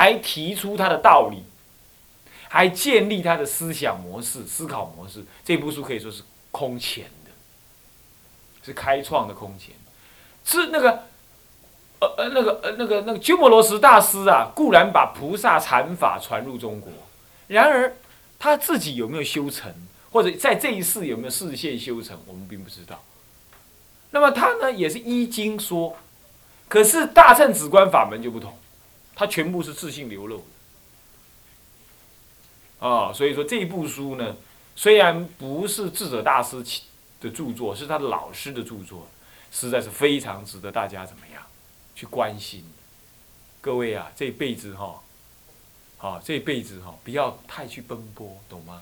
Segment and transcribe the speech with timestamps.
[0.00, 1.44] 还提出他的道理，
[2.48, 5.22] 还建立他的思想模式、思考模式。
[5.44, 7.30] 这部书可以说是空前的，
[8.64, 9.74] 是开创的空前。
[10.42, 11.02] 是那个，
[11.98, 16.90] 呃呃，那个呃那个那个鸠摩罗什大师啊，固然把菩萨禅法传入中国，
[17.48, 17.94] 然而
[18.38, 19.70] 他自己有没有修成，
[20.12, 23.04] 或者在这一世有没有视线修成，我们并不知道。
[24.12, 25.94] 那么他呢，也是依经说，
[26.68, 28.56] 可是大乘止观法门就不同，
[29.14, 30.44] 他全部是自信流露
[32.80, 33.12] 的啊。
[33.12, 34.36] 所以说这一部书呢，
[34.74, 36.62] 虽然不是智者大师
[37.20, 39.06] 的著作，是他的老师的著作。
[39.52, 41.42] 实在是非常值得大家怎么样
[41.96, 42.64] 去关心？
[43.60, 45.02] 各位啊，这辈子哈，
[45.98, 48.80] 好这辈子哈，不要太去奔波，懂吗？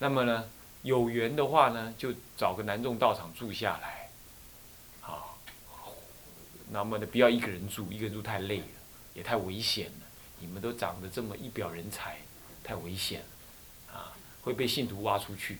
[0.00, 0.44] 那么呢，
[0.82, 4.10] 有缘的话呢，就找个南众道场住下来，
[5.00, 5.38] 好。
[6.72, 8.64] 那么呢，不要一个人住，一个人住太累了，
[9.14, 10.06] 也太危险了。
[10.38, 12.18] 你们都长得这么一表人才，
[12.64, 15.58] 太危险了，啊，会被信徒挖出去，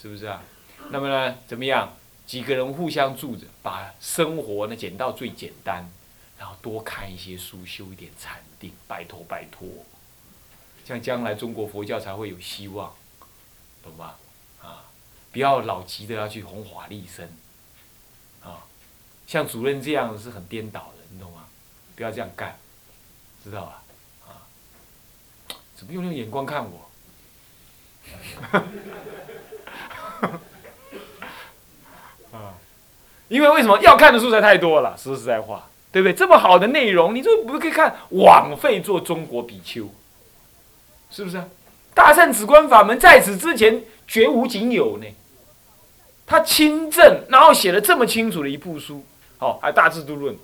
[0.00, 0.42] 是不是啊？
[0.90, 1.96] 那么呢，怎么样？
[2.26, 5.84] 几个人互相住着，把生活呢减到最简单，
[6.38, 9.68] 然后多看一些书，修一点禅定，拜托拜托，
[10.84, 12.94] 这样将来中国佛教才会有希望，
[13.82, 14.14] 懂吗？
[14.62, 14.84] 啊，
[15.32, 17.28] 不要老急着要去弘法利生，
[18.42, 18.64] 啊，
[19.26, 21.48] 像主任这样是很颠倒的，你懂吗？
[21.96, 22.56] 不要这样干，
[23.42, 23.82] 知道吧？
[24.28, 24.44] 啊，
[25.76, 26.90] 怎么用那种眼光看我？
[32.36, 32.54] 啊
[33.28, 34.96] 因为为什么要看的书才太多了？
[34.98, 36.12] 说实在话，对不对？
[36.12, 39.88] 这么好的内容，你就不可以看，枉费做中国比丘，
[41.10, 41.40] 是不是？
[41.94, 45.06] 大圣止观法门在此之前绝无仅有呢。
[46.26, 49.04] 他亲证，然后写了这么清楚的一部书，
[49.38, 50.34] 好，还《大智度论》、《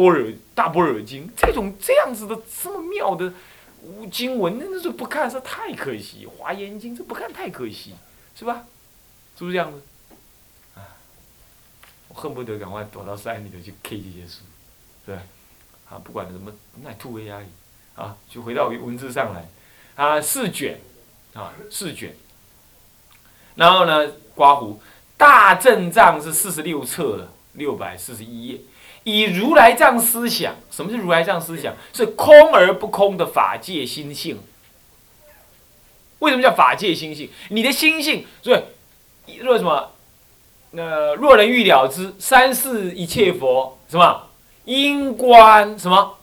[0.00, 3.32] 般若大般若经》这种这样子的这么妙的
[4.10, 7.94] 经文，那那是不看是太可惜，《华严经》这不看太可惜，
[8.34, 8.64] 是吧？
[9.36, 9.82] 是不是这样子？
[10.74, 10.80] 啊
[12.08, 14.40] 我恨不得赶快躲到山里头去 K 这些书，
[15.06, 15.14] 对
[15.88, 17.46] 啊，不管什么那突围压力，
[17.94, 19.48] 啊，就回到文字上来，
[19.94, 20.80] 啊，四卷，
[21.34, 22.14] 啊，四卷，
[23.54, 24.80] 然后呢，刮胡
[25.16, 28.60] 大正藏是四十六册，六百四十一页，
[29.04, 31.74] 以如来藏思想，什么是如来藏思想？
[31.92, 34.38] 是空而不空的法界心性。
[36.18, 37.30] 为什么叫法界心性？
[37.48, 38.54] 你的心性，所
[39.26, 39.92] 以，若什么？
[40.72, 44.28] 那若人欲了之，三世一切佛什么
[44.66, 46.18] 因观什么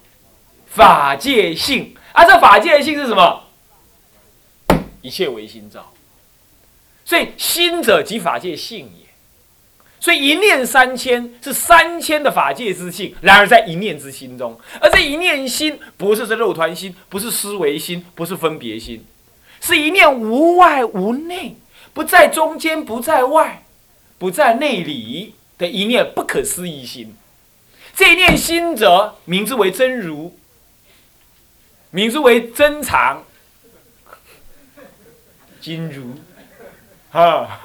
[0.68, 2.24] 法界性啊？
[2.24, 3.44] 这法界性是什么？
[5.02, 5.92] 一切唯心造。
[7.04, 9.07] 所以心者即法界性也。
[10.00, 19.06] 所以一念三千是三千的法界之性，然而在一念之心中，而这一念心不是这肉团心，不是思维心，不是分别心，
[19.62, 21.58] 是一念无外无内，
[21.94, 23.64] 不在中间，不在外。
[24.20, 27.16] 不在内里的一念不可思议心，
[27.96, 30.36] 这一念心者，名之为真如，
[31.92, 33.24] 名之为真常，
[35.62, 36.16] 金如，
[37.12, 37.60] 哈，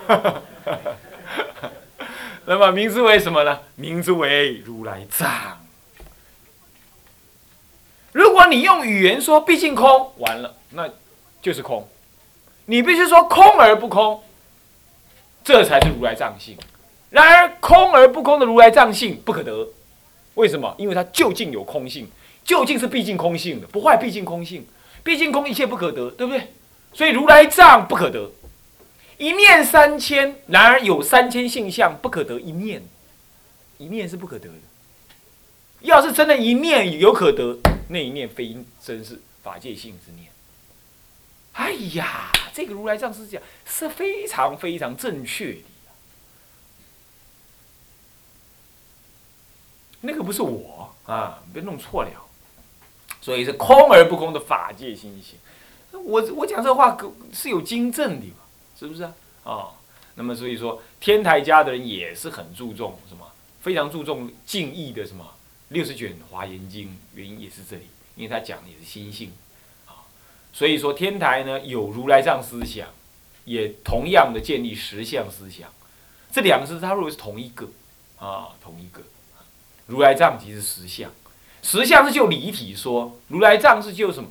[2.47, 3.61] 那么名字为什么呢？
[3.77, 5.59] 名字为如来藏。
[8.13, 10.89] 如果你用语言说毕竟空，完了，那
[11.41, 11.89] 就是空。
[12.67, 14.23] 你必须说空而不空。
[15.45, 16.57] 这才是如来藏性。
[17.11, 19.69] 然而，空而不空的如来藏性不可得。
[20.35, 20.75] 为什么？
[20.79, 22.11] 因为它究竟有空性，
[22.45, 24.67] 究竟是毕竟空性的，不坏毕竟空性，
[25.03, 26.53] 毕竟空一切不可得，对不对？
[26.93, 28.31] 所以如来藏不可得。
[29.19, 32.83] 一念三千，然而有三千性相不可得一念，
[33.79, 34.55] 一念是不可得的。
[35.81, 37.59] 要是真的，一念有可得，
[37.89, 40.29] 那一念非真是法界性之念。
[41.53, 42.31] 哎呀！
[42.55, 45.65] 这个如来藏师讲是非常非常正确的，
[50.03, 52.11] 那个不是我啊，别弄错了。
[53.23, 55.39] 所以是空而不空的法界心性。
[55.93, 56.99] 我我讲这话
[57.33, 58.27] 是有经证的，
[58.79, 59.15] 是不是啊？
[59.45, 59.69] 啊，
[60.15, 63.27] 那么所以说天台家的人也是很注重什么，
[63.61, 65.35] 非常注重敬意的什么？
[65.69, 69.33] 六十卷华严经，原因也是这里，因为他讲的也是心性。
[69.87, 70.05] 啊
[70.53, 72.89] 所以说天台呢有如来藏思想，
[73.47, 75.73] 也同样的建立实相思想，
[76.31, 77.69] 这两个是他认为是同一个，
[78.19, 79.03] 啊，同一个。
[79.87, 81.11] 如来藏即是实相，
[81.63, 84.31] 实相是就离体说，如来藏是就什么，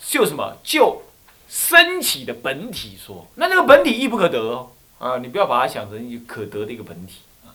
[0.00, 0.56] 就什么？
[0.64, 1.02] 就
[1.50, 3.26] 升起的本体说。
[3.34, 4.70] 那这个本体亦不可得，
[5.00, 7.50] 啊，你不要把它想成可得的一个本体啊。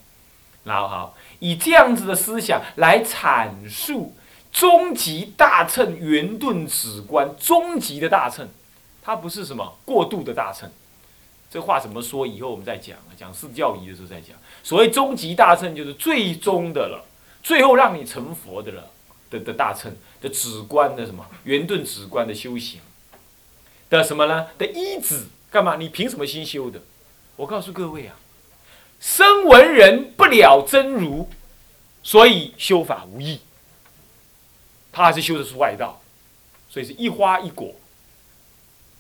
[0.66, 4.14] 然后好，以这样子的思想来阐述
[4.52, 8.50] 终极大乘圆顿止观，终极的大乘，
[9.02, 10.70] 它不是什么过度的大乘。
[11.50, 12.28] 这话怎么说？
[12.28, 14.36] 以后我们再讲啊，讲四教仪的时候再讲。
[14.62, 17.06] 所谓终极大乘，就是最终的了，
[17.42, 18.90] 最后让你成佛的了
[19.30, 22.82] 的的大乘的止观的什么圆顿止观的修行
[23.90, 24.48] 的什么呢？
[24.58, 25.76] 的依止干嘛？
[25.78, 26.82] 你凭什么心修的？
[27.36, 28.16] 我告诉各位啊，
[29.00, 31.30] 生闻人不了真如，
[32.02, 33.42] 所以修法无益。
[34.92, 36.02] 他还是修的是外道，
[36.70, 37.76] 所以是一花一果，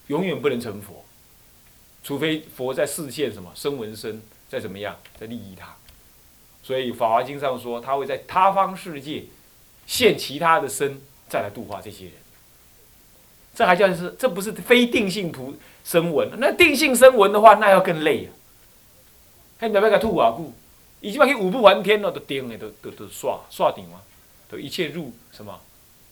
[0.08, 1.06] 永远不能成佛，
[2.04, 5.76] 除非佛在视现什么生闻身，再怎么样再利益他。
[6.62, 9.24] 所以《法华经》上说，他会在他方世界
[9.88, 12.14] 现其他的身，再来度化这些人。
[13.56, 14.14] 这还叫是？
[14.20, 15.56] 这不是非定性图
[15.86, 16.30] 声闻？
[16.38, 18.30] 那定性声闻的话，那要更累啊！
[19.58, 20.54] 还要不要个吐瓦故？
[21.00, 24.02] 已经把去五不还天了，都定的，都都都刷刷顶嘛，
[24.50, 25.58] 都一切入什么？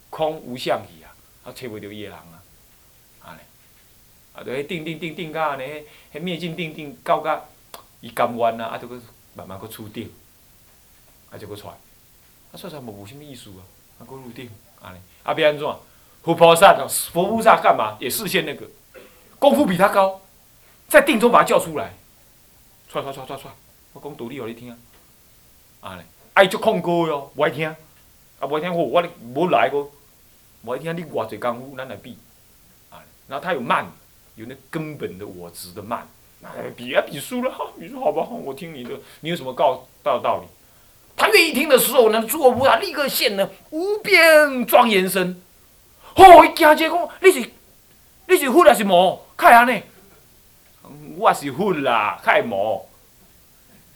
[0.10, 1.12] 空无相去啊，
[1.44, 2.44] 啊，找不着伊个人啊，
[3.24, 3.40] 安尼，
[4.34, 5.63] 啊，就迄定定定定到安尼，
[6.13, 7.42] 迄灭尽定定到甲
[8.00, 9.01] 伊甘愿啊，啊，就搁
[9.34, 10.10] 慢慢搁出定，
[11.31, 11.75] 啊，就搁出，啊，
[12.56, 13.62] 出出无无啥物意思啊，
[14.00, 14.50] 啊，搁入定，
[14.81, 15.68] 安尼，啊，变安怎？
[16.23, 17.97] 佛菩萨，佛菩萨干嘛？
[17.99, 18.65] 也视现那个。
[19.37, 20.21] 功夫比他高，
[20.87, 21.93] 在定中把他叫出来，
[22.89, 23.49] 出出出出出，
[23.91, 24.73] 我讲道理互你听，
[25.81, 26.01] 安尼，
[26.33, 27.67] 爱足控高哟，不爱听，
[28.39, 29.03] 啊，不爱听，我我
[29.35, 29.91] 无来过。
[30.61, 32.17] 我爱听你偌侪功夫，咱来比，
[32.89, 33.85] 啊，然后他有慢，
[34.35, 36.07] 有那根本的我执的慢，
[36.39, 40.47] 那，比啊比输了，哈，你说好吧，我听你的，你有什么告道道理？
[41.17, 45.41] 他愿意听的时候呢，诸佛菩萨立刻现了无边庄严身，
[46.15, 47.51] 哦，伊惊者讲，你是
[48.27, 49.25] 你是佛还是魔？
[49.36, 49.81] 开安尼，
[51.18, 52.88] 我是佛啦，开魔，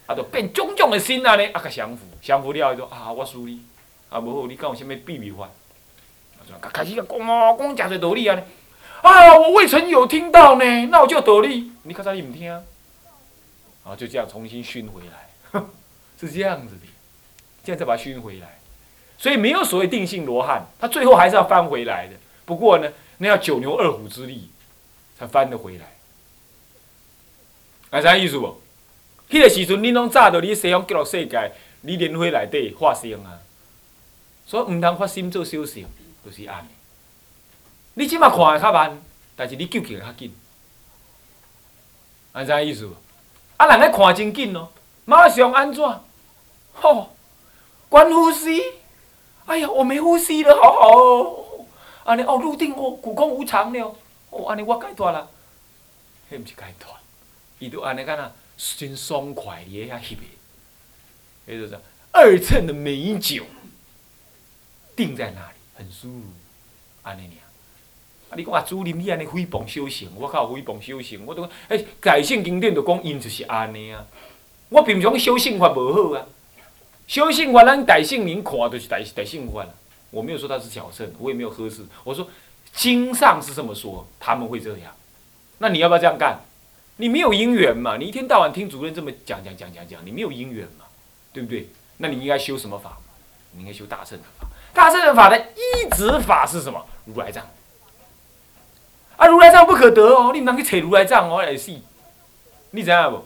[0.08, 3.62] 啊，就变种种的心安尼，啊，甲降服，降服了，伊就啊，我输你，
[4.10, 5.46] 啊，无好，你讲有啥物秘密法？
[5.46, 8.42] 啊，就开始讲哦，讲真侪道理啊！
[9.04, 11.72] 哎呀，我未曾有听到呢，那我就道理。
[11.84, 12.52] 你刚才你唔听，
[13.84, 15.62] 啊，就这样重新熏回来，
[16.20, 16.88] 是这样子的，
[17.63, 18.56] 这样再把它熏回来。
[19.18, 22.14] 所以没有所谓定性罗汉，他最后还是要翻回来的。
[22.46, 24.50] 不过呢，那要九牛二虎之力
[25.18, 25.86] 才翻得回来。
[27.90, 28.62] 啊，啥意思不？
[29.30, 33.40] 迄个时阵，你拢早到你西方极乐世界，你轮回内底化生啊，
[34.46, 35.88] 所以唔通发心做修行。
[36.25, 36.68] 就是安尼，
[37.94, 39.02] 你即马看会较慢，
[39.36, 40.36] 但是你救起来较紧，
[42.34, 42.90] 安怎意思？
[43.56, 44.74] 啊，人咧看真紧咯，
[45.06, 45.84] 马上安怎？
[46.74, 47.16] 吼，
[47.88, 48.62] 关呼吸！
[49.48, 51.66] 哎呀，我没呼吸了，好好哦。
[52.04, 53.96] 安尼哦，入定哦，古空无常了。
[54.30, 55.28] 哦，安尼我解脱了。
[56.32, 56.94] 迄毋是解脱，
[57.60, 58.32] 伊都安尼干呐，
[58.78, 60.24] 真爽快咧遐翕的。
[61.48, 61.80] 迄就是
[62.12, 63.44] 二寸的美酒，
[64.96, 65.54] 定在那里。
[65.76, 66.24] 很舒服，
[67.04, 68.32] 安尼尔。
[68.32, 74.06] 啊，你讲啊，主任你安尼诽谤修行，我靠，诽谤修行，我都讲，哎，改性经典就讲因就是安尼啊。
[74.70, 76.26] 我平常修性法无好啊，
[77.07, 79.74] 修性法咱大圣人看就是大大圣法了。
[80.12, 81.86] 我没有说他是小圣，我也没有呵斥。
[82.04, 82.27] 我说
[82.74, 84.93] 经上是这么说，他们会这样。
[85.58, 86.39] 那你要不要这样干？
[86.98, 87.98] 你没有因缘嘛？
[87.98, 90.86] 你一天到晚听主任这么讲讲讲讲讲，你没有因缘嘛？
[91.32, 91.70] 对不对？
[91.98, 92.98] 那你应该修什么法？
[93.51, 94.48] 你应该修大乘的法。
[94.74, 96.84] 大乘法的依止法是什么？
[97.05, 97.46] 如来藏。
[99.15, 101.72] 啊，如来藏不可得哦，你唔能去扯如来藏哦，也是。
[102.72, 103.25] 你知影不？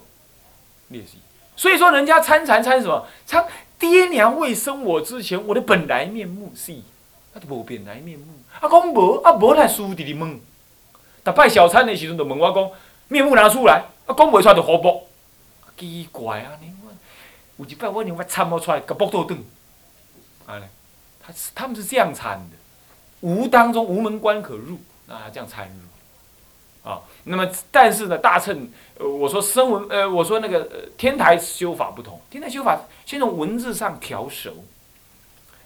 [0.89, 1.11] 你也是。
[1.55, 3.05] 所以说，人家参禅参什么？
[3.25, 3.45] 参
[3.81, 6.71] 爹娘未生我之前，我的本来面目是，
[7.33, 8.27] 啊，都无本来面目。
[8.59, 10.39] 啊，讲无，啊无来输伫哩问。
[11.25, 12.69] 逐摆小餐的时阵，就问我讲
[13.07, 15.07] 面目拿出来，啊，讲袂出来就好卜。
[15.75, 16.71] 奇怪啊，你
[17.57, 19.39] 我有一摆我连我参不出来，甲卜倒转，
[20.45, 20.65] 安尼。
[21.19, 22.57] 他他们是这样参的，
[23.21, 25.73] 无当中无门关可入，啊，这样参入，
[26.83, 34.65] 啊，那么但是呢，大乘，呃，我说声闻，呃，我说那个呃天台修法不同，天台修法先从文字上调熟，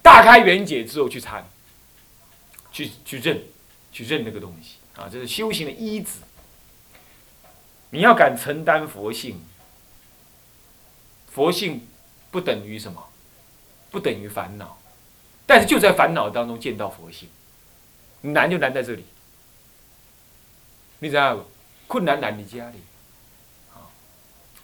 [0.01, 1.47] 大开圆解之后去参，
[2.71, 3.41] 去去认，
[3.93, 6.19] 去认那个东西，啊，这是修行的依止。
[7.91, 9.41] 你要敢承担佛性，
[11.27, 11.87] 佛性
[12.29, 13.01] 不等于什么？
[13.89, 14.77] 不等于烦恼。
[15.45, 17.29] 但是就在烦恼当中见到佛性，
[18.21, 19.05] 难就难在这里。
[21.05, 21.45] 你知道
[21.85, 22.79] 困难难在家里，
[23.69, 23.91] 好，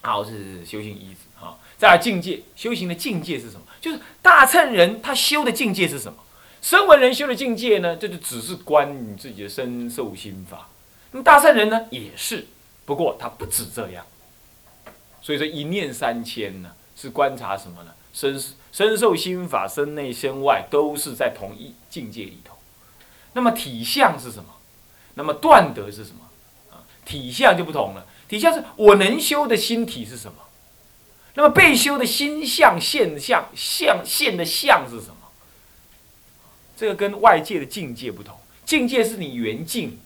[0.01, 3.61] 好是修行依止，好，再来境界，修行的境界是什么？
[3.79, 6.17] 就是大乘人他修的境界是什么？
[6.59, 7.95] 声闻人修的境界呢？
[7.95, 10.67] 这就只是观你自己的身受心法。
[11.11, 12.47] 那么大乘人呢，也是，
[12.85, 14.03] 不过他不止这样。
[15.21, 17.93] 所以说一念三千呢，是观察什么呢？
[18.11, 22.57] 身身受心法，身内身外都是在同一境界里头。
[23.33, 24.55] 那么体相是什么？
[25.13, 26.21] 那么断德是什么？
[27.05, 28.05] 体相就不同了。
[28.27, 30.37] 体相是我能修的心体是什么？
[31.33, 35.15] 那么被修的心相现象相现的相是什么？
[36.77, 38.35] 这个跟外界的境界不同。
[38.65, 39.99] 境界是你缘境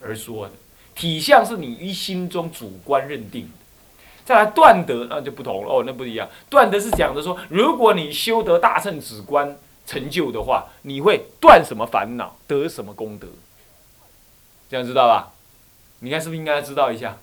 [0.00, 0.52] 而说的，
[0.94, 3.50] 体相是你于心中主观认定的。
[4.24, 6.28] 再来断德，那就不同了哦，那不一样。
[6.48, 9.56] 断德是讲的说，如果你修得大乘止观
[9.86, 13.28] 成就的话，你会断什么烦恼，得什么功德。
[14.68, 15.32] 这样知道吧？
[16.00, 17.16] 你看是不是应该知道一下？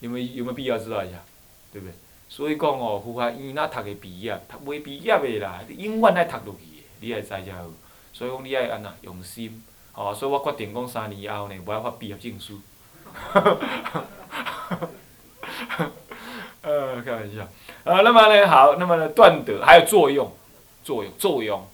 [0.00, 1.18] 有没有有没有必要知道一下？
[1.72, 1.92] 对不对？
[2.28, 7.64] 所以讲哦，佛法院那读的毕业，读未毕业的啦，永远爱读落去的，你爱知才好。
[8.12, 9.62] 所以讲你爱安那用心，
[9.94, 12.60] 哦，所以我决定讲三年后呢，无爱发毕业证书。
[16.62, 17.48] 呃，开玩笑。
[17.84, 20.30] 呃，那么呢，好，那么呢，断德还有作用，
[20.84, 21.66] 作用，作用。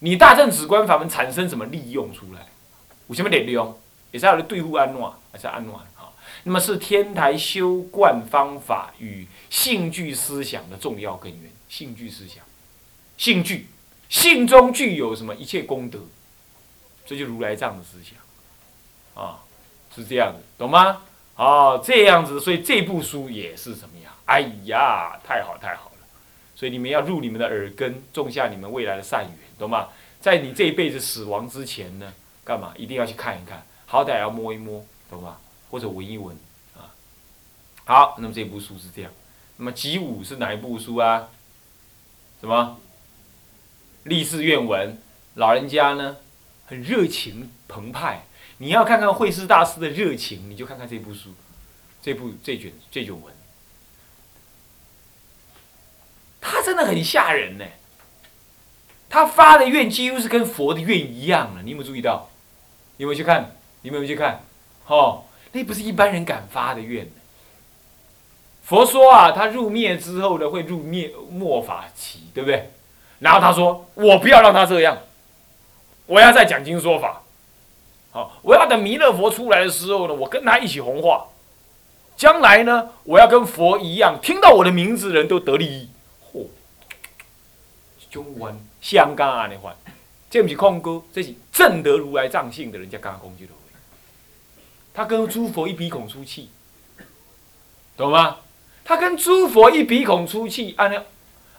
[0.00, 2.46] 你大正止观法门产生什么利用出来？
[3.08, 3.74] 有什么力量？
[4.12, 5.00] 也是要来对付安怎，
[5.32, 5.84] 还是安暖？
[5.94, 11.50] 好，那么是天台修观方法与性具思想的重要根源。
[11.68, 12.44] 性具思想，
[13.16, 13.66] 性具，
[14.08, 16.00] 性中具有什么一切功德？
[17.06, 18.18] 这就如来藏的思想，
[19.22, 19.40] 啊，
[19.94, 21.02] 是这样的，懂吗？
[21.36, 24.12] 哦，这样子，所以这部书也是什么呀？
[24.26, 26.06] 哎呀，太好太好了！
[26.54, 29.88] 所以你们要入你们的耳根，种下你们未来的善缘，懂吗？
[30.20, 32.12] 在你这一辈子死亡之前呢，
[32.44, 32.74] 干嘛？
[32.76, 35.36] 一定要去看一看，好歹要摸一摸，懂吗？
[35.70, 36.36] 或者闻一闻，
[36.76, 36.94] 啊。
[37.84, 39.12] 好，那么这部书是这样。
[39.56, 41.28] 那么集五是哪一部书啊？
[42.40, 42.78] 什么？
[44.04, 44.98] 立誓愿文，
[45.34, 46.16] 老人家呢，
[46.66, 48.24] 很热情澎湃。
[48.58, 51.34] 你要看看慧师大师的热情，你就看看这部书，
[52.00, 53.34] 这部这卷这卷文，
[56.40, 57.64] 他真的很吓人呢。
[59.08, 62.30] 他发的愿几乎是跟佛的愿一样了，你有没有注意到？
[62.96, 63.56] 有没有去看？
[63.82, 64.42] 有没有去看？
[64.86, 67.08] 哦，那不是一般人敢发的愿。
[68.62, 72.70] 佛说啊，他入灭之后呢，会入灭末法期，对不对？
[73.18, 74.96] 然后他说：“我不要让他这样，
[76.06, 77.22] 我要再讲经说法。”
[78.12, 81.26] 好，我要等弥勒佛出来的时候呢，我跟他一起弘化。
[82.16, 85.88] 将来呢，我要跟佛一样，听到我的名字的人都得利益。
[86.32, 86.46] 嚯，
[88.10, 89.74] 中文香港啊，你话，
[90.28, 93.52] 这不是空哥，这是正得如来藏性的人家刚刚攻击的。
[94.92, 96.50] 他跟诸佛一鼻孔出气，
[97.96, 98.38] 懂吗？
[98.84, 100.98] 他跟诸佛一鼻孔出气，安尼，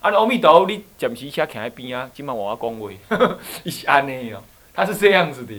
[0.01, 5.55] 安尼阿弥陀佛，你暂时先徛喺边啊，今晚我要讲话， 一是安尼哦，他是这样子的。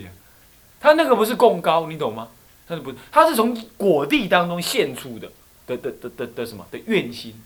[0.79, 2.27] 他那个不是供高，你懂吗？
[2.67, 5.31] 他是不，他是从果地当中现出的
[5.65, 7.41] 的的的的的什么的愿心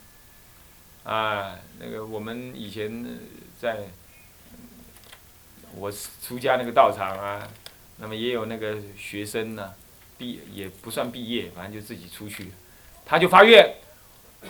[1.04, 1.56] 啊？
[1.80, 3.18] 那个我们以前
[3.60, 3.88] 在
[5.76, 5.92] 我
[6.22, 7.48] 出家那个道场啊，
[7.98, 9.74] 那么也有那个学生呢，
[10.18, 12.52] 毕也不算毕业，反正就自己出去，
[13.06, 13.76] 他就发愿，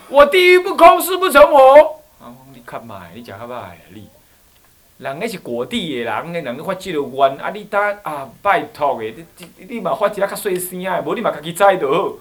[0.10, 2.02] 我地狱不空，誓不成我。
[2.20, 3.72] 啊，你看嘛，你讲好不好？
[3.94, 4.08] 你。
[5.00, 7.52] 人迄是果地的人，个人发这个愿，啊！
[7.52, 9.26] 你当啊，拜托的，你
[9.58, 12.18] 你你嘛发一个较细声的，无你嘛家己知就好。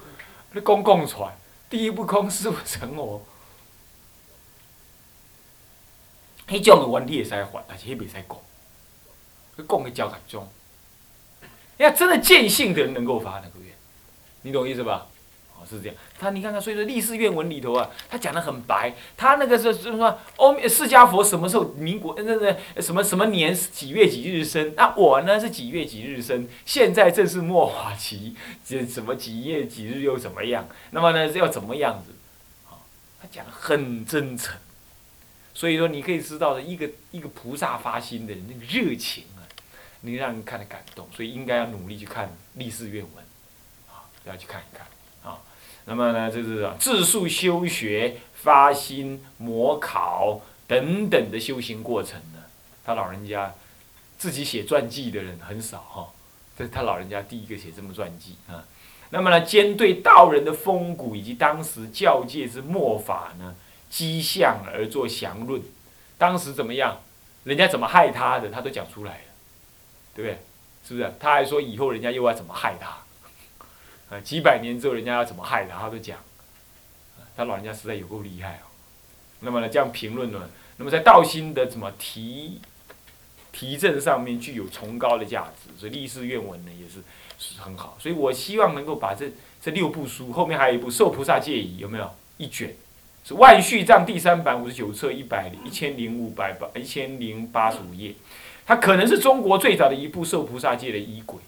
[0.52, 1.34] 你讲讲出来，
[1.70, 3.22] 地狱不空，誓不成我。
[6.46, 8.36] 迄种的愿你会使发，但是迄袂使讲。
[9.56, 10.46] 你讲的较集中。
[11.78, 13.74] 要，真的见性的人能够发那个愿，
[14.42, 15.06] 你懂意思吧？
[15.58, 18.94] 哦是这样，他你看看，所以说立誓愿文里头啊，他讲的很白。
[19.16, 24.74] 他那个是就是说，欧释迦佛什么时候民国那那什么什么年几月几日生？
[24.76, 26.46] 那我呢是几月几日生？
[26.66, 30.68] 现在正是末法期，这什么几月几日又怎么样？
[30.90, 32.12] 那么呢要怎么样子？
[33.18, 34.56] 他讲的很真诚。
[35.54, 39.24] 所以说你可以知道的一个一个菩萨发心的那个热情
[40.06, 41.06] 能，让人看得感动。
[41.14, 43.24] 所以应该要努力去看历史愿文，
[43.88, 44.86] 啊，要去看一看
[45.22, 45.38] 啊。
[45.84, 52.42] 那么呢，就是自述修学、发心、模考等等的修行过程呢。
[52.84, 53.52] 他老人家
[54.16, 56.08] 自己写传记的人很少哈，
[56.56, 58.64] 这他老人家第一个写这么传记啊。
[59.10, 63.54] 那么呢，兼对道人的风骨以及当时教界之末法呢，
[63.88, 65.62] 迹象而作详论。
[66.18, 67.00] 当时怎么样，
[67.44, 69.20] 人家怎么害他的，他都讲出来，
[70.16, 70.38] 对不对？
[70.88, 71.12] 是不是？
[71.20, 72.96] 他还说以后人家又要怎么害他。
[74.08, 76.18] 啊，几百年之后，人家要怎么害他，他都讲。
[77.36, 78.66] 他老人家实在有够厉害哦。
[79.40, 82.60] 那么呢，这样评论呢，那么在道心的怎么提
[83.52, 87.02] 提证上面具有崇高的价值，所以立誓愿文呢也是
[87.38, 87.98] 是很好。
[88.00, 89.30] 所以我希望能够把这
[89.60, 92.74] 这六部书后面还有一部《受菩萨戒仪》，有没有一卷？
[93.24, 98.14] 是万续藏第三版五十九册一百一千零五百八一千零八十五页，
[98.66, 101.38] 它可能是中国最早的一部受菩萨戒的仪轨。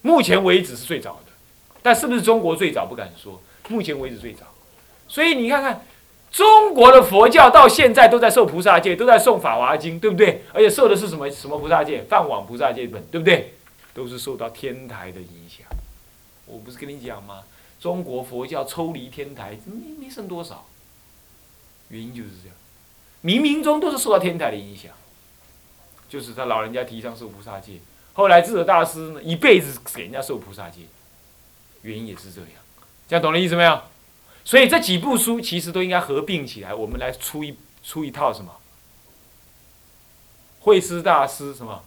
[0.00, 1.32] 目前为止是最早的，
[1.82, 3.40] 但是不是中国最早不敢说。
[3.68, 4.46] 目前为止最早，
[5.06, 5.86] 所以你看看，
[6.30, 10.42] 中国的佛教到现在都在受菩萨戒，都在诵《法华经》，对不对？
[10.52, 12.02] 而且受的是什么什么菩萨戒？
[12.08, 13.54] 梵网菩萨戒本，对不对？
[13.94, 15.66] 都是受到天台的影响。
[16.46, 17.42] 我不是跟你讲吗？
[17.80, 20.66] 中国佛教抽离天台没没剩多少，
[21.88, 22.56] 原因就是这样，
[23.22, 24.90] 冥冥中都是受到天台的影响，
[26.12, 27.80] 就是他老人家提倡受菩萨戒。
[28.12, 30.82] 后来智者大师呢，一辈子给人家受菩萨戒，
[31.80, 32.50] 原因也是这样，
[33.08, 33.80] 这样懂了意思没有？
[34.44, 38.54] 所以这几部书其实都应该合并起来，我们来出一出一套什么？
[40.60, 41.82] 慧师大师什么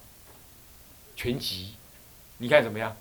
[1.14, 1.76] 全集？
[2.38, 2.96] 你看怎么样？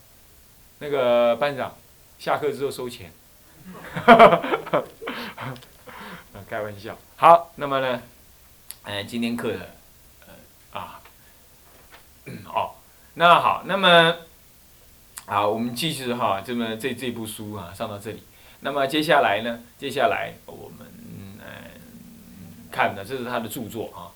[0.77, 1.75] 那个班长
[2.20, 3.12] 下课之后收钱，
[6.48, 6.96] 开玩笑。
[7.15, 8.03] 好，那么呢，
[8.84, 9.70] 呃，今天课的，
[10.27, 10.34] 呃
[10.79, 11.01] 啊，
[12.46, 12.72] 哦。
[13.15, 14.15] 那好，那么，
[15.25, 18.24] 啊，我们继续哈，这么这这部书啊，上到这里。
[18.60, 19.60] 那么接下来呢？
[19.77, 21.38] 接下来我们嗯
[22.72, 24.12] 看的，这是他的著作啊。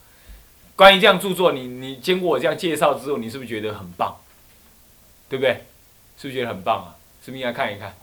[0.75, 4.17] 关于这样著作，你你经过我这样介绍之后，你是不是觉得很棒？
[5.29, 5.65] 对不对？
[6.17, 6.95] 是不是觉得很棒啊？
[7.23, 7.93] 是不是应该看一看？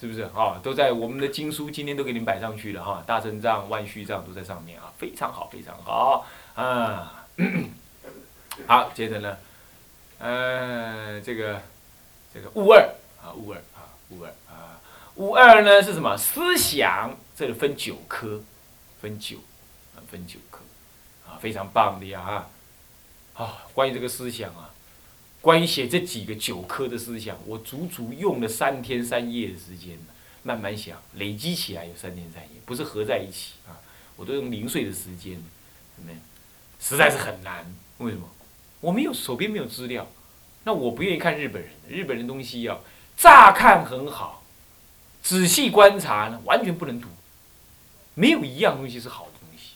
[0.00, 0.60] 是不是啊？
[0.62, 3.02] 都在我们的经书，今天都给您摆上去了哈。
[3.06, 7.26] 大乘藏、万续藏都在上面啊，非常好，非常好啊。
[8.66, 9.36] 好，接着呢。
[10.18, 11.62] 呃，这个
[12.34, 14.80] 这个物二啊，物二啊，物二啊，
[15.14, 16.16] 物二呢是什么？
[16.16, 18.42] 思想这里分九科，
[19.00, 19.36] 分九
[19.94, 20.58] 啊，分九科
[21.24, 22.50] 啊，非常棒的呀啊！
[23.34, 24.74] 啊，关于这个思想啊，
[25.40, 29.96] 关于写这几个九科的思想，我足足用了三天三夜的时间，
[30.42, 33.78] 慢慢想，累积起来有三天三夜，不是合在一起啊，
[34.16, 35.40] 我都用零碎的时间，
[35.94, 36.20] 怎么样？
[36.80, 37.64] 实在是很难，
[37.98, 38.28] 为什么？
[38.80, 40.06] 我没有手边没有资料，
[40.64, 41.72] 那我不愿意看日本人。
[41.88, 42.80] 日本人东西要
[43.16, 44.44] 乍看很好，
[45.22, 47.08] 仔细观察呢，完全不能读。
[48.14, 49.72] 没有一样东西是好的东西。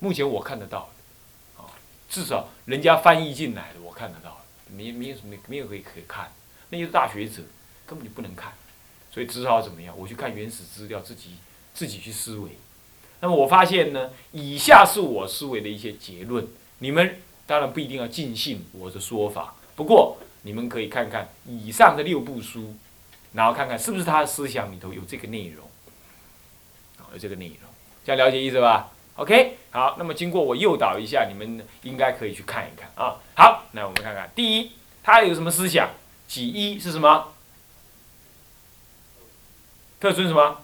[0.00, 0.88] 目前我看得到
[1.56, 1.70] 的，啊，
[2.08, 6.32] 至少人家翻译进来的我看得到的，没没有什么没有可以可以看。
[6.70, 7.42] 那些大学者
[7.84, 8.52] 根本就不能看，
[9.12, 9.94] 所以只好怎么样？
[9.96, 11.36] 我去看原始资料，自己
[11.74, 12.50] 自己去思维。
[13.20, 17.20] 那么我发现呢，以下是我思维的一些结论，你们。
[17.52, 22.74] 当然不一定要尽信我的说法，不过你们可以看看以上的六部书，
[23.34, 25.68] 然后看看是不是他的思想里头有这个内容，
[27.12, 27.56] 有这个内容，
[28.06, 33.20] 这样了解意思吧？OK，好，那么经过我诱导一下，你们应该可以去看一看啊。
[33.36, 35.90] 好，那我们看看第一，他有什么思想？
[36.26, 37.34] 己一是什么？
[40.00, 40.62] 特尊什么？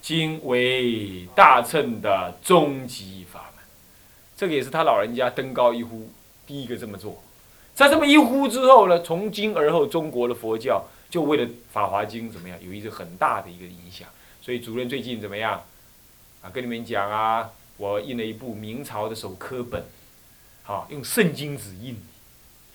[0.00, 3.51] 经为大乘的终极法。
[4.42, 6.10] 这个也是他老人家登高一呼，
[6.44, 7.22] 第一个这么做。
[7.76, 14.08] 在这么一呼之后呢，从今而后，中国的佛教就为了《法华经》怎么样，有一个很大的一个影响。
[14.40, 15.62] 所以主任最近怎么样？
[16.42, 19.84] 啊，跟你们讲啊，我印了一部明朝的手刻本，
[20.64, 21.96] 好，用圣经纸印。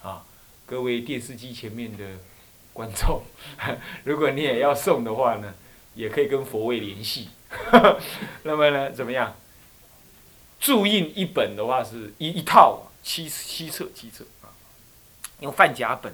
[0.02, 0.24] 啊，
[0.66, 2.06] 各位电视机前面的
[2.72, 3.24] 观众，
[4.06, 5.54] 如果你也要送的话呢，
[5.96, 7.28] 也可以跟佛位联系。
[8.44, 9.36] 那么呢，怎么样？
[10.68, 14.52] 注印一本的话是一一套七七册七册啊，
[15.40, 16.14] 用范甲本，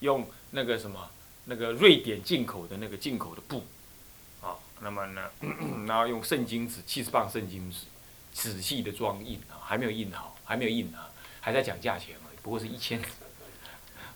[0.00, 1.08] 用那个什么
[1.46, 3.64] 那个瑞典进口的那个进口的布，
[4.42, 5.30] 啊，那么呢，
[5.88, 7.86] 然后用圣经纸七十磅圣经纸，
[8.34, 11.08] 仔细的装印啊，还没有印好，还没有印啊，
[11.40, 13.00] 还在讲价钱而已，不过是一千，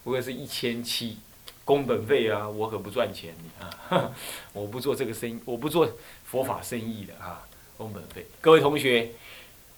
[0.05, 1.17] 不过是一千七，
[1.65, 4.13] 工本费啊，我可不赚钱的啊，
[4.53, 5.91] 我不做这个生意，我不做
[6.27, 9.11] 佛法生意的啊，工本费，各位同学。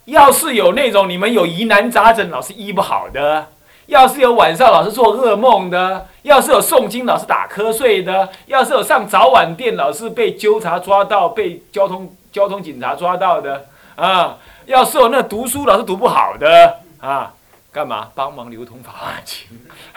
[0.06, 3.48] 要是有那种你们有疑难杂症老是医不好的，
[3.86, 17.34] 要是有晚上老是做噩梦的，要是有诵经老是打瞌睡的，要是有上早晚店老是被纠察抓到、被交通交通警察抓到的啊，要是有那读书老是读不好的啊，
[17.70, 19.46] 干嘛帮忙流通法华经？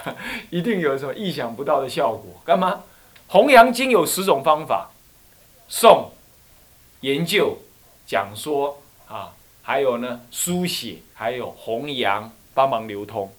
[0.51, 2.41] 一定有什么意想不到的效果？
[2.45, 2.81] 干嘛？
[3.27, 4.89] 弘扬经有十种方法：
[5.69, 6.09] 诵、
[6.99, 7.57] 研究、
[8.05, 8.77] 讲说。
[9.63, 13.33] 还有呢，书写，还有弘扬，帮忙流通。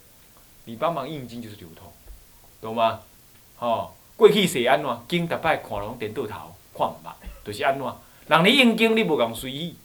[0.65, 1.93] 你帮忙印经就是流通，
[2.63, 3.01] 懂吗？
[3.59, 4.99] 哦，过去是安怎？
[5.07, 7.13] 经逐摆看拢颠倒头，看唔捌，
[7.45, 7.87] 就是安怎？
[8.27, 9.77] 人你印经你无讲随意，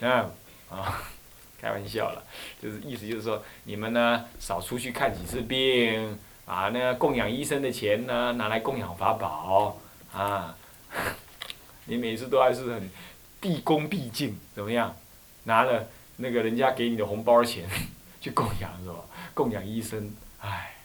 [0.00, 0.30] 啊
[0.70, 1.02] 啊，
[1.60, 2.22] 开玩笑了，
[2.62, 9.76] 就是意思就是说，你们呢少出去看几次病，啊那供养医生的钱呢拿来供养法宝，
[10.14, 10.56] 啊，
[11.84, 12.90] 你每次都还是很
[13.38, 14.96] 毕恭毕敬，怎么样？
[15.46, 17.68] 拿了那个人家给你的红包钱
[18.20, 18.96] 去供养是吧？
[19.34, 20.76] 供养医生，唉，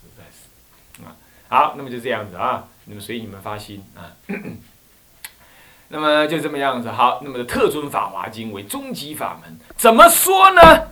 [0.00, 1.14] 实在是啊。
[1.48, 4.12] 好，那么就这样子啊，那么随你们发心啊。
[5.88, 10.88] 那么就这么样子，好，那么的特尊法华经为终极法门，怎么说呢？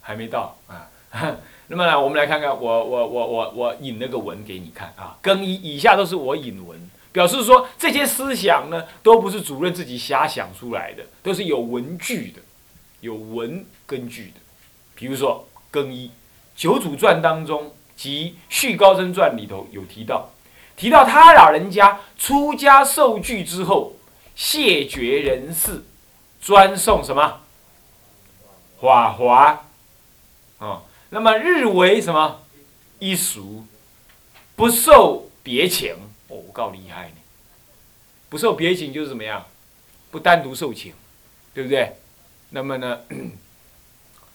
[0.00, 0.88] 还没到啊。
[1.68, 5.16] 那么呢，我们来看看，我我我我我引那个文给你看啊。
[5.22, 12.40] 更以以下都是我引文，表示说这些思想呢，都不是主任自己瞎想出来的，都是有文据的，
[13.00, 14.40] 有文根据的。
[14.94, 16.10] 比如说《更衣
[16.56, 20.30] 九祖传》当中及《续高僧传》里头有提到。
[20.76, 23.94] 提到他老人家出家受具之后，
[24.36, 25.82] 谢绝人世，
[26.40, 27.40] 专送什么
[28.80, 29.64] 法华，
[30.58, 32.42] 啊，那么日为什么
[33.00, 33.64] 一俗，
[34.54, 35.96] 不受别请，
[36.28, 37.16] 哦，够厉害呢。
[38.28, 39.46] 不受别请就是怎么样，
[40.10, 40.94] 不单独受请，
[41.52, 41.96] 对不对？
[42.50, 43.00] 那么呢，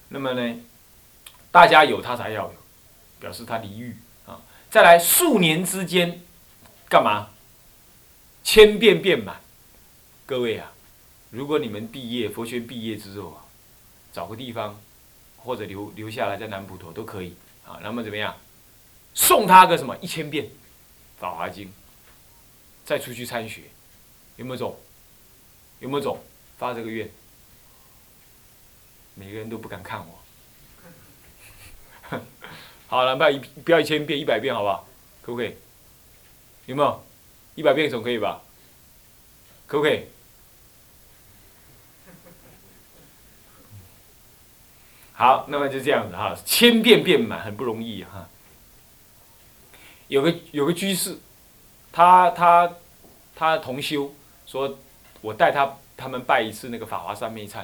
[0.10, 0.56] 那么呢，
[1.51, 2.56] 大家有他才要有，
[3.19, 4.41] 表示他离欲啊。
[4.69, 6.21] 再来数年之间。
[6.89, 7.29] 干嘛？
[8.43, 9.41] 千遍遍满，
[10.27, 10.71] 各位啊，
[11.32, 13.45] 如果你们毕业佛学毕业之后啊，
[14.12, 14.79] 找个地方
[15.38, 17.79] 或者留留下来在南普陀都可以啊。
[17.82, 18.36] 那么怎么样？
[19.15, 20.45] 送他个什么一千遍
[21.17, 21.67] 《法华经》，
[22.85, 23.63] 再出去参学，
[24.35, 24.77] 有没有种？
[25.79, 26.21] 有没有种？
[26.57, 27.09] 发这个愿，
[29.15, 30.19] 每个人都不敢看我。
[32.87, 34.87] 好了，不要一不要一千遍，一百遍好不好？
[35.21, 35.55] 可不可以？
[36.67, 37.03] 有没有
[37.55, 38.41] 一百遍总可以吧？
[39.65, 40.05] 可不可以？
[45.13, 48.29] 好，那么就这样子哈，千遍遍满很不容易哈。
[50.07, 51.17] 有个有个居士，
[51.93, 52.73] 他他
[53.34, 54.13] 他同修
[54.45, 54.77] 说，
[55.21, 57.63] 我带他他们拜一次那个法华三昧忏，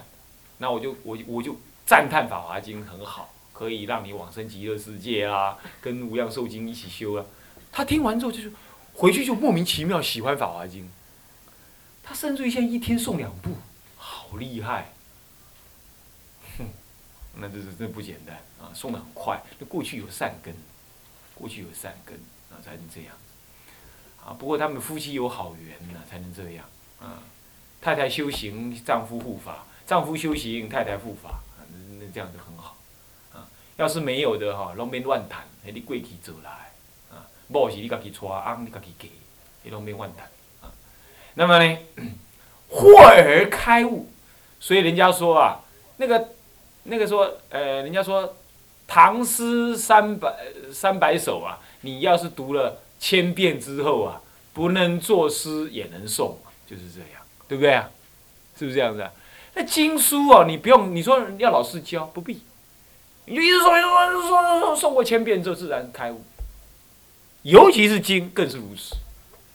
[0.59, 7.25] 那我就我我就赞叹法华经很好，可以让你往生极乐世界啊，跟无量寿经一起修啊。
[7.69, 8.49] 他听完之后就说。
[8.91, 10.83] 回去就莫名其妙喜欢《法华经》，
[12.03, 13.51] 他甚至于现在一天送两部，
[13.95, 14.91] 好厉害！
[16.57, 16.67] 哼，
[17.35, 19.41] 那这是这不简单啊，送的很快。
[19.57, 20.53] 那过去有善根，
[21.33, 22.19] 过去有善根
[22.51, 23.15] 啊，才能这样。
[24.25, 26.65] 啊，不过他们夫妻有好缘呢，才能这样
[26.99, 27.23] 啊。
[27.81, 31.39] 太太修行，丈夫护法；丈夫修行，太太护法。
[31.99, 32.75] 那这样就很好
[33.33, 33.47] 啊。
[33.77, 36.51] 要是没有的哈，拢免乱谈，那你贵体走来
[37.09, 37.25] 啊。
[37.47, 39.07] 某是你家己带，翁你家己嫁，
[39.65, 40.27] 迄拢免乱谈
[40.61, 40.71] 啊。
[41.35, 41.77] 那么呢，
[42.69, 44.09] 豁而开悟，
[44.59, 45.61] 所以人家说啊，
[45.97, 46.29] 那个
[46.83, 48.35] 那个说，呃，人家说
[48.85, 50.35] 唐诗三百
[50.73, 54.21] 三百首啊，你要是读了千遍之后啊，
[54.53, 56.35] 不能作诗也能诵，
[56.67, 57.89] 就是这样，对不对啊？
[58.57, 59.11] 是不是这样子啊？
[59.55, 62.41] 那经书哦，你不用你说要老师教，不必，
[63.25, 66.21] 你就一直诵，一直诵，诵诵过千遍之后，自然开悟。
[67.43, 68.95] 尤其是经更是如此，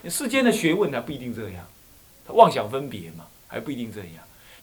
[0.08, 1.66] 世间的学问呢不一定这样，
[2.26, 4.10] 他妄想分别嘛，还不一定这样。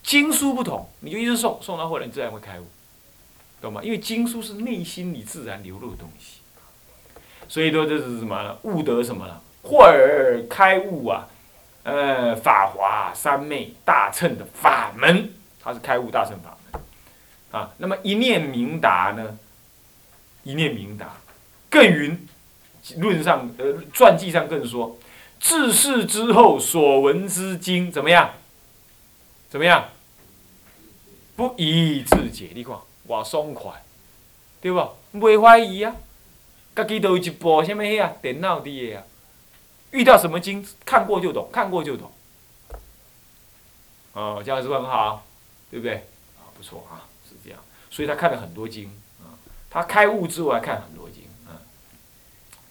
[0.01, 2.65] 经书不同，你就一直诵，诵到后来你自然会开悟，
[3.61, 3.81] 懂吗？
[3.83, 6.40] 因为经书是内心里自然流露的东西，
[7.51, 8.57] 所以说这是什么？
[8.61, 9.41] 悟得什么了？
[9.61, 11.27] 豁而开悟啊！
[11.83, 16.81] 呃，法华三昧大乘的法门，它是开悟大乘法门
[17.51, 17.69] 啊。
[17.79, 19.37] 那么一念明达呢？
[20.43, 21.17] 一念明达，
[21.69, 22.25] 更云。
[22.95, 24.97] 论上，呃，传记上更说，
[25.37, 28.31] 自世之后所闻之经怎么样？
[29.49, 29.89] 怎么样？
[31.35, 33.83] 不疑自解，你看，我，爽快，
[34.61, 34.87] 对不？
[35.19, 35.93] 不怀疑啊，
[36.75, 38.13] 家己都有一部什么呀？
[38.21, 39.03] 电脑的啊，
[39.91, 42.11] 遇到什么经，看过就懂，看过就懂。
[44.13, 45.25] 哦，这样是不是很好？
[45.69, 45.95] 对不对？
[46.39, 47.59] 啊，不错啊，是这样。
[47.89, 48.89] 所以他看了很多经
[49.21, 49.35] 啊，
[49.69, 51.23] 他开悟之后还看很多经。
[51.47, 51.55] 嗯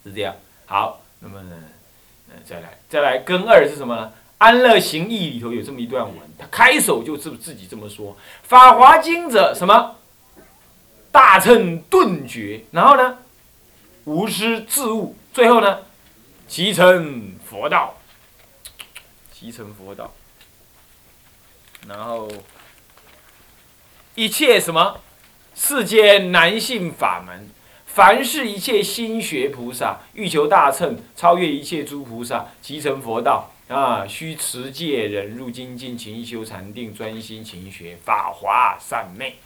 [0.03, 0.35] 是这样，
[0.65, 1.63] 好，那么呢，
[2.31, 4.11] 呃，再来，再来，根二是什么呢？
[4.39, 9.97] 安乐行义里头有这么一段文，他开首就自自己这么说：法华经者什么？
[11.13, 13.19] 大乘顿觉，然后呢，
[14.05, 15.81] 无师自悟，最后呢，
[16.49, 17.95] 即成佛道，
[19.33, 20.13] 即成佛道，
[21.87, 22.31] 然后
[24.15, 25.01] 一切什么
[25.55, 27.49] 世间难信法门。
[27.93, 34.07] 凡是一切心学菩萨欲求大乘，超越一切诸菩萨，即成佛道啊！
[34.07, 39.39] 须持戒忍入精进勤修禅定，专心勤学法华三昧。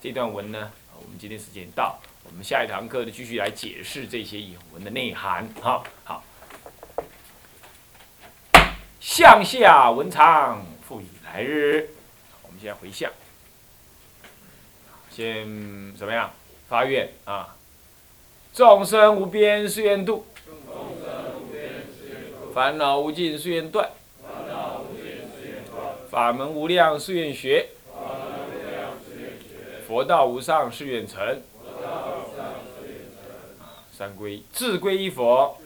[0.00, 5.48] 这段文呢，我们今天时间到，我们下一堂课呢继续来解释这些引文的内涵。
[5.60, 6.24] 好好。
[9.00, 11.90] 向下文长，复以来日。
[12.42, 13.10] 我们现在回向，
[15.10, 15.44] 先
[15.96, 16.32] 怎么样？
[16.68, 17.56] 发愿啊！
[18.54, 20.26] 众生无边誓愿度，
[22.54, 23.90] 烦恼无尽誓愿断，
[26.10, 27.68] 法门无量誓愿学，
[29.86, 31.42] 佛道无上誓愿成。
[34.02, 35.56] 三归，自归依佛，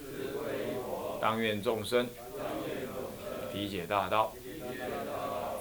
[1.22, 2.06] 当愿众生
[3.54, 4.30] 理解大道，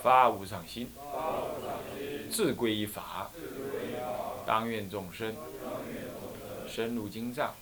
[0.04, 0.88] 发无上心；
[2.30, 3.32] 自归依法，
[4.46, 5.34] 当愿众生
[6.68, 7.56] 深入经藏，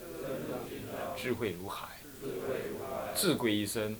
[1.15, 1.89] 智慧如海；
[3.13, 3.95] 自归依身，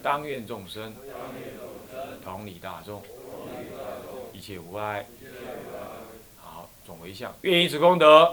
[0.00, 0.94] 当愿众生
[2.22, 3.02] 同理大众，
[4.32, 5.04] 一切无碍。
[6.36, 8.32] 好，总为相，愿以此功德。